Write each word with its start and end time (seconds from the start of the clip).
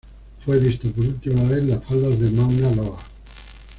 Fue 0.43 0.57
visto 0.59 0.89
por 0.93 1.05
última 1.05 1.43
vez 1.47 1.59
en 1.59 1.69
las 1.69 1.83
faldas 1.83 2.19
del 2.19 2.33
Mauna 2.33 2.71
Loa. 2.71 2.97